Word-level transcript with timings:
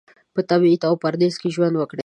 په 0.33 0.41
تبعید 0.49 0.81
او 0.89 0.93
پردیس 1.03 1.35
کې 1.41 1.49
ژوند 1.55 1.75
وکړي. 1.77 1.99